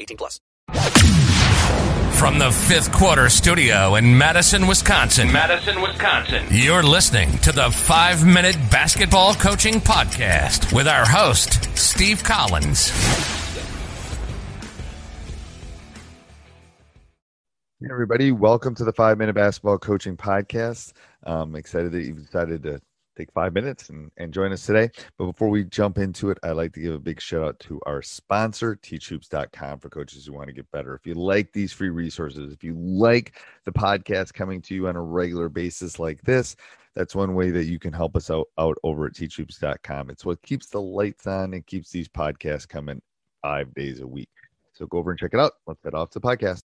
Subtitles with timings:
[0.00, 0.40] 18 plus.
[2.18, 5.32] From the fifth quarter studio in Madison, Wisconsin.
[5.32, 6.44] Madison, Wisconsin.
[6.50, 12.90] You're listening to the five minute basketball coaching podcast with our host, Steve Collins.
[17.80, 20.92] Hey everybody, welcome to the Five Minute Basketball Coaching Podcast.
[21.22, 22.82] I'm excited that you've decided to
[23.16, 24.90] take five minutes and, and join us today.
[25.18, 27.80] But before we jump into it, I'd like to give a big shout out to
[27.86, 30.94] our sponsor, teachhoops.com, for coaches who want to get better.
[30.94, 34.96] If you like these free resources, if you like the podcast coming to you on
[34.96, 36.56] a regular basis like this,
[36.94, 40.10] that's one way that you can help us out, out over at teachhoops.com.
[40.10, 43.00] It's what keeps the lights on and keeps these podcasts coming
[43.42, 44.28] five days a week.
[44.72, 45.52] So go over and check it out.
[45.66, 46.69] Let's head off to the podcast.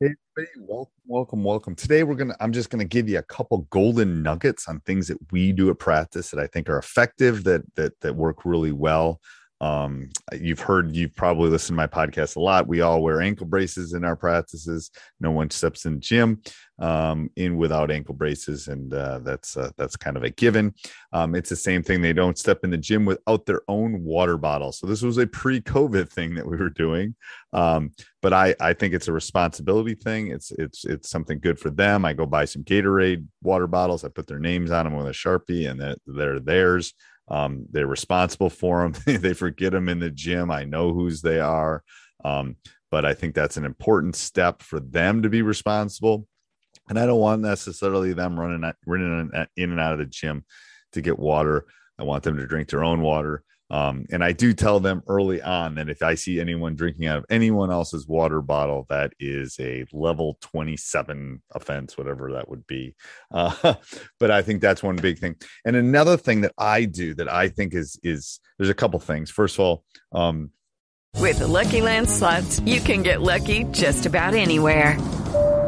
[0.00, 0.10] Hey
[0.58, 1.74] welcome, welcome, welcome.
[1.74, 5.18] Today we're gonna I'm just gonna give you a couple golden nuggets on things that
[5.30, 9.20] we do at practice that I think are effective, that that that work really well.
[9.60, 12.66] Um, you've heard, you've probably listened to my podcast a lot.
[12.66, 14.90] We all wear ankle braces in our practices.
[15.20, 16.42] No one steps in the gym
[16.78, 20.74] um, in without ankle braces, and uh, that's uh, that's kind of a given.
[21.12, 22.02] Um, it's the same thing.
[22.02, 24.72] They don't step in the gym without their own water bottle.
[24.72, 27.14] So this was a pre-COVID thing that we were doing,
[27.52, 27.92] um,
[28.22, 30.28] but I I think it's a responsibility thing.
[30.28, 32.04] It's it's it's something good for them.
[32.04, 34.04] I go buy some Gatorade water bottles.
[34.04, 36.92] I put their names on them with a sharpie, and they're, they're theirs.
[37.28, 39.02] Um, they're responsible for them.
[39.20, 40.50] they forget them in the gym.
[40.50, 41.82] I know whose they are.
[42.24, 42.56] Um,
[42.90, 46.26] but I think that's an important step for them to be responsible.
[46.88, 50.44] And I don't want necessarily them running, running in and out of the gym
[50.92, 51.66] to get water.
[51.98, 53.42] I want them to drink their own water.
[53.70, 57.18] Um, and I do tell them early on that if I see anyone drinking out
[57.18, 62.94] of anyone else's water bottle, that is a level 27 offense, whatever that would be.
[63.30, 63.74] Uh,
[64.20, 65.36] but I think that's one big thing.
[65.64, 69.30] And another thing that I do that I think is is there's a couple things.
[69.30, 70.50] First of all, um,
[71.18, 74.98] with Lucky Land slots, you can get lucky just about anywhere.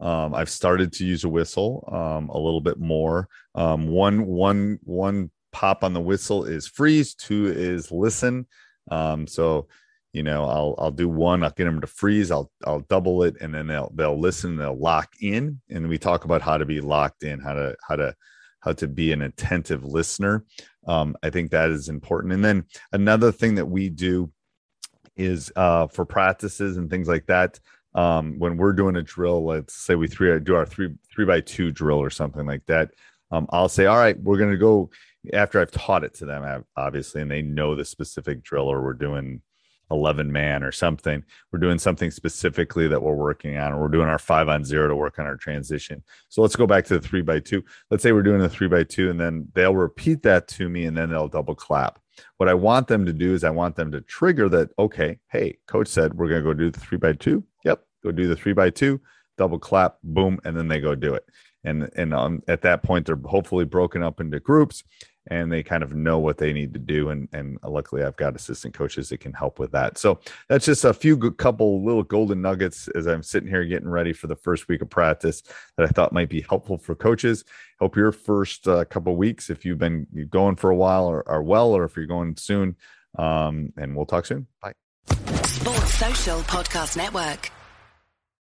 [0.00, 3.28] Um, I've started to use a whistle um, a little bit more.
[3.54, 7.14] Um, one, one, one pop on the whistle is freeze.
[7.14, 8.46] Two is listen.
[8.90, 9.68] Um, so,
[10.12, 11.42] you know, I'll I'll do one.
[11.42, 12.30] I'll get them to freeze.
[12.30, 14.56] I'll I'll double it, and then they'll they'll listen.
[14.56, 17.96] They'll lock in, and we talk about how to be locked in, how to how
[17.96, 18.14] to
[18.60, 20.44] how to be an attentive listener.
[20.86, 22.32] Um, I think that is important.
[22.32, 24.32] And then another thing that we do
[25.16, 27.60] is uh, for practices and things like that
[27.94, 31.40] um, when we're doing a drill, let's say we three do our three three by
[31.40, 32.90] two drill or something like that.
[33.30, 34.90] Um, I'll say, all right, we're gonna go
[35.32, 38.92] after I've taught it to them, obviously, and they know the specific drill, or we're
[38.94, 39.40] doing
[39.90, 41.22] 11 man or something.
[41.52, 44.88] We're doing something specifically that we're working on, or we're doing our five on zero
[44.88, 46.02] to work on our transition.
[46.28, 47.64] So let's go back to the three by two.
[47.90, 50.84] Let's say we're doing a three by two, and then they'll repeat that to me,
[50.86, 52.00] and then they'll double clap.
[52.36, 55.58] What I want them to do is I want them to trigger that, okay, hey,
[55.66, 57.44] coach said we're going to go do the three by two
[58.04, 59.00] go do the three by two,
[59.36, 61.24] double clap, boom, and then they go do it.
[61.64, 64.84] And and um, at that point, they're hopefully broken up into groups
[65.28, 67.08] and they kind of know what they need to do.
[67.08, 69.96] And and luckily, I've got assistant coaches that can help with that.
[69.96, 73.88] So that's just a few good, couple little golden nuggets as I'm sitting here getting
[73.88, 75.42] ready for the first week of practice
[75.76, 77.44] that I thought might be helpful for coaches.
[77.80, 81.42] Hope your first uh, couple weeks, if you've been going for a while, are, are
[81.42, 82.76] well, or if you're going soon.
[83.18, 84.46] Um, and we'll talk soon.
[84.60, 84.74] Bye.
[85.44, 87.50] Sports Social Podcast Network.